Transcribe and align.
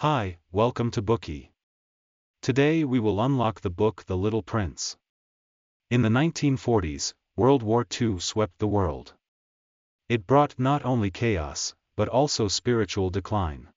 Hi, 0.00 0.36
welcome 0.52 0.90
to 0.90 1.00
Bookey. 1.00 1.52
Today 2.42 2.84
we 2.84 3.00
will 3.00 3.18
unlock 3.18 3.62
the 3.62 3.70
book 3.70 4.04
The 4.04 4.14
Little 4.14 4.42
Prince. 4.42 4.98
In 5.88 6.02
the 6.02 6.10
1940s, 6.10 7.14
World 7.34 7.62
War 7.62 7.86
II 7.98 8.20
swept 8.20 8.58
the 8.58 8.68
world. 8.68 9.14
It 10.10 10.26
brought 10.26 10.58
not 10.58 10.84
only 10.84 11.10
chaos, 11.10 11.74
but 11.96 12.10
also 12.10 12.46
spiritual 12.46 13.08
decline. 13.08 13.70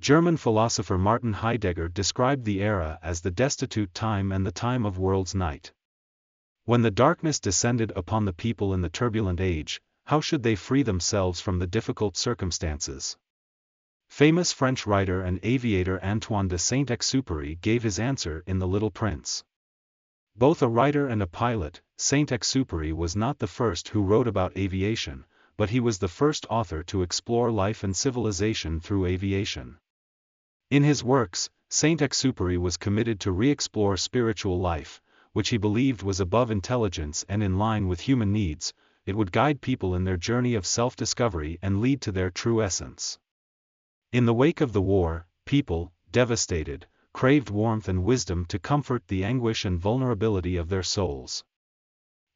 German 0.00 0.36
philosopher 0.36 0.98
Martin 0.98 1.32
Heidegger 1.32 1.88
described 1.88 2.44
the 2.44 2.62
era 2.62 3.00
as 3.02 3.20
the 3.20 3.32
destitute 3.32 3.92
time 3.92 4.30
and 4.30 4.46
the 4.46 4.52
time 4.52 4.86
of 4.86 4.98
world's 4.98 5.34
night. 5.34 5.72
When 6.64 6.82
the 6.82 6.92
darkness 6.92 7.40
descended 7.40 7.92
upon 7.96 8.24
the 8.24 8.32
people 8.32 8.72
in 8.72 8.82
the 8.82 8.88
turbulent 8.88 9.40
age, 9.40 9.82
how 10.04 10.20
should 10.20 10.44
they 10.44 10.54
free 10.54 10.84
themselves 10.84 11.40
from 11.40 11.58
the 11.58 11.66
difficult 11.66 12.16
circumstances? 12.16 13.16
Famous 14.14 14.52
French 14.52 14.86
writer 14.86 15.22
and 15.22 15.40
aviator 15.42 16.00
Antoine 16.00 16.46
de 16.46 16.56
Saint-Exupéry 16.56 17.60
gave 17.60 17.82
his 17.82 17.98
answer 17.98 18.44
in 18.46 18.60
The 18.60 18.68
Little 18.68 18.92
Prince. 18.92 19.42
Both 20.36 20.62
a 20.62 20.68
writer 20.68 21.08
and 21.08 21.20
a 21.20 21.26
pilot, 21.26 21.82
Saint-Exupéry 21.98 22.92
was 22.92 23.16
not 23.16 23.40
the 23.40 23.48
first 23.48 23.88
who 23.88 24.04
wrote 24.04 24.28
about 24.28 24.56
aviation, 24.56 25.24
but 25.56 25.70
he 25.70 25.80
was 25.80 25.98
the 25.98 26.06
first 26.06 26.46
author 26.48 26.84
to 26.84 27.02
explore 27.02 27.50
life 27.50 27.82
and 27.82 27.96
civilization 27.96 28.78
through 28.78 29.06
aviation. 29.06 29.78
In 30.70 30.84
his 30.84 31.02
works, 31.02 31.50
Saint-Exupéry 31.68 32.56
was 32.56 32.76
committed 32.76 33.18
to 33.18 33.32
re-explore 33.32 33.96
spiritual 33.96 34.60
life, 34.60 35.02
which 35.32 35.48
he 35.48 35.56
believed 35.56 36.04
was 36.04 36.20
above 36.20 36.52
intelligence 36.52 37.24
and 37.28 37.42
in 37.42 37.58
line 37.58 37.88
with 37.88 38.02
human 38.02 38.30
needs, 38.30 38.72
it 39.06 39.16
would 39.16 39.32
guide 39.32 39.60
people 39.60 39.92
in 39.92 40.04
their 40.04 40.16
journey 40.16 40.54
of 40.54 40.64
self-discovery 40.64 41.58
and 41.60 41.80
lead 41.80 42.00
to 42.02 42.12
their 42.12 42.30
true 42.30 42.62
essence. 42.62 43.18
In 44.14 44.26
the 44.26 44.32
wake 44.32 44.60
of 44.60 44.72
the 44.72 44.80
war, 44.80 45.26
people, 45.44 45.92
devastated, 46.12 46.86
craved 47.12 47.50
warmth 47.50 47.88
and 47.88 48.04
wisdom 48.04 48.44
to 48.44 48.60
comfort 48.60 49.08
the 49.08 49.24
anguish 49.24 49.64
and 49.64 49.76
vulnerability 49.76 50.56
of 50.56 50.68
their 50.68 50.84
souls. 50.84 51.42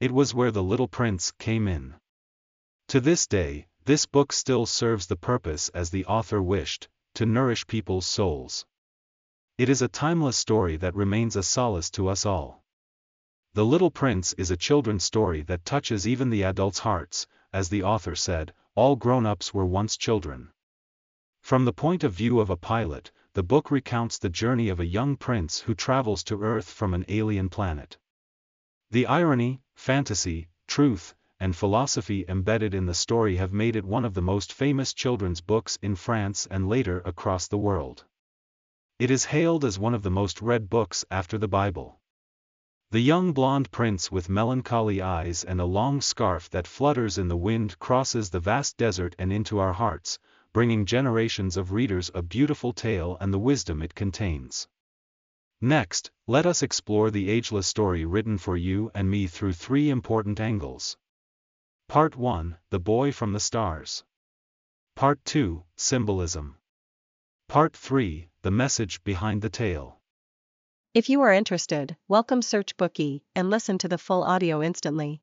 It 0.01 0.11
was 0.11 0.35
where 0.35 0.51
the 0.51 0.61
little 0.61 0.89
prince 0.89 1.31
came 1.31 1.69
in. 1.69 1.95
To 2.89 3.01
this 3.01 3.29
day, 3.29 3.69
this 3.85 4.07
book 4.07 4.33
still 4.33 4.67
serves 4.67 5.07
the 5.07 5.15
purpose 5.15 5.69
as 5.69 5.91
the 5.91 6.05
author 6.07 6.43
wished, 6.43 6.89
to 7.15 7.25
nourish 7.25 7.65
people's 7.69 8.09
souls. 8.09 8.67
It 9.57 9.69
is 9.69 9.81
a 9.81 9.87
timeless 9.87 10.37
story 10.37 10.77
that 10.79 10.97
remains 10.97 11.37
a 11.37 11.45
solace 11.45 11.93
to 11.93 12.09
us 12.09 12.27
all. 12.27 12.65
The 13.55 13.65
Little 13.65 13.93
Prince 13.93 14.33
is 14.33 14.51
a 14.51 14.57
children's 14.57 15.05
story 15.05 15.43
that 15.43 15.65
touches 15.65 16.09
even 16.09 16.31
the 16.31 16.43
adults' 16.43 16.81
hearts, 16.81 17.29
as 17.53 17.69
the 17.69 17.85
author 17.85 18.17
said, 18.17 18.53
all 18.75 18.97
grown-ups 18.97 19.55
were 19.55 19.65
once 19.65 19.97
children. 19.97 20.51
From 21.49 21.65
the 21.65 21.73
point 21.73 22.05
of 22.05 22.13
view 22.13 22.41
of 22.41 22.51
a 22.51 22.59
pilot, 22.59 23.11
the 23.33 23.43
book 23.43 23.71
recounts 23.71 24.19
the 24.19 24.29
journey 24.29 24.69
of 24.69 24.81
a 24.81 24.85
young 24.85 25.17
prince 25.17 25.61
who 25.61 25.75
travels 25.75 26.23
to 26.25 26.43
Earth 26.43 26.69
from 26.69 26.93
an 26.93 27.07
alien 27.09 27.49
planet. 27.49 27.97
The 28.91 29.07
irony, 29.07 29.63
fantasy, 29.75 30.51
truth, 30.67 31.15
and 31.41 31.57
philosophy 31.57 32.27
embedded 32.29 32.75
in 32.75 32.85
the 32.85 32.93
story 32.93 33.37
have 33.37 33.51
made 33.51 33.77
it 33.77 33.87
one 33.87 34.05
of 34.05 34.13
the 34.13 34.21
most 34.21 34.53
famous 34.53 34.93
children's 34.93 35.41
books 35.41 35.79
in 35.81 35.97
France 35.97 36.47
and 36.51 36.69
later 36.69 37.01
across 37.07 37.49
the 37.49 37.57
world. 37.57 38.05
It 38.99 39.11
is 39.11 39.25
hailed 39.25 39.65
as 39.65 39.79
one 39.79 39.95
of 39.95 40.03
the 40.03 40.11
most 40.11 40.43
read 40.43 40.69
books 40.69 41.07
after 41.11 41.39
the 41.39 41.49
Bible. 41.49 41.99
The 42.91 43.01
young 43.01 43.33
blonde 43.33 43.71
prince 43.71 44.13
with 44.13 44.29
melancholy 44.29 45.01
eyes 45.01 45.45
and 45.45 45.63
a 45.63 45.65
long 45.65 46.03
scarf 46.03 46.51
that 46.51 46.67
flutters 46.67 47.17
in 47.17 47.29
the 47.29 47.39
wind 47.39 47.79
crosses 47.79 48.29
the 48.29 48.39
vast 48.39 48.77
desert 48.77 49.17
and 49.19 49.33
into 49.33 49.59
our 49.59 49.73
hearts, 49.73 50.19
bringing 50.53 50.87
generations 50.87 51.57
of 51.57 51.73
readers 51.73 52.11
a 52.15 52.23
beautiful 52.23 52.73
tale 52.73 53.17
and 53.21 53.33
the 53.33 53.39
wisdom 53.39 53.83
it 53.83 53.95
contains. 53.95 54.69
Next, 55.61 56.11
let 56.27 56.47
us 56.47 56.63
explore 56.63 57.11
the 57.11 57.29
ageless 57.29 57.67
story 57.67 58.05
written 58.05 58.39
for 58.39 58.57
you 58.57 58.91
and 58.95 59.11
me 59.11 59.27
through 59.27 59.55
three 59.55 59.91
important 59.91 60.41
angles. 60.41 60.97
Part 61.89 62.17
1 62.17 62.57
The 62.71 62.79
Boy 62.79 63.13
from 63.13 63.33
the 63.33 63.41
Stars. 63.41 64.05
Part 64.95 65.25
2 65.25 65.65
Symbolism. 65.77 66.57
Part 67.49 67.75
3 67.75 68.29
The 68.43 68.51
Message 68.51 69.03
Behind 69.05 69.43
the 69.43 69.51
Tale. 69.51 70.01
If 70.95 71.09
you 71.09 71.21
are 71.23 71.33
interested, 71.33 71.97
welcome 72.09 72.43
Search 72.43 72.77
Bookey 72.77 73.23
and 73.35 73.51
listen 73.51 73.79
to 73.79 73.89
the 73.89 73.99
full 73.99 74.23
audio 74.23 74.63
instantly. 74.63 75.23